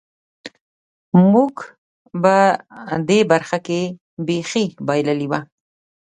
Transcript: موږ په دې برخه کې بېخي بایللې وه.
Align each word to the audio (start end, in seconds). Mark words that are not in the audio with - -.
موږ 1.31 1.53
په 2.21 2.35
دې 3.09 3.19
برخه 3.31 3.57
کې 3.67 3.81
بېخي 4.25 4.65
بایللې 4.87 5.27
وه. 5.31 5.39